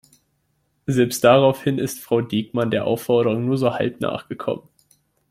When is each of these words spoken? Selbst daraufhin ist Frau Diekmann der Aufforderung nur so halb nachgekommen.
Selbst 0.87 1.23
daraufhin 1.23 1.77
ist 1.77 1.99
Frau 1.99 2.21
Diekmann 2.21 2.71
der 2.71 2.85
Aufforderung 2.85 3.45
nur 3.45 3.59
so 3.59 3.75
halb 3.75 4.01
nachgekommen. 4.01 4.67